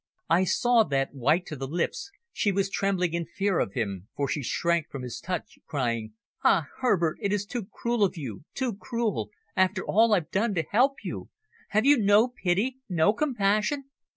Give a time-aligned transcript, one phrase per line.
[0.31, 4.27] I saw that, white to the lips, she was trembling in fear of him, for
[4.27, 8.75] she shrank from his touch, crying "Ah, Herbert, it is too cruel of you too
[8.77, 11.29] cruel after all I've done to help you.
[11.69, 13.91] Have you no pity, no compassion?"